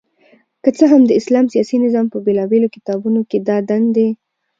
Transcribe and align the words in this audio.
که 0.63 0.69
څه 0.77 0.85
هم 0.91 1.01
د 1.05 1.11
اسلام 1.19 1.45
سياسي 1.53 1.77
نظام 1.85 2.05
په 2.13 2.17
بيلابېلو 2.25 2.73
کتابونو 2.75 3.19
کي 3.29 3.37
دا 3.47 3.57
دندي 3.69 4.09